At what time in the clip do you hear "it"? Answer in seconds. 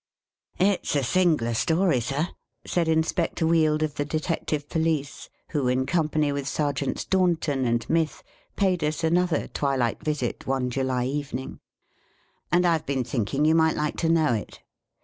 0.59-0.83, 14.33-14.61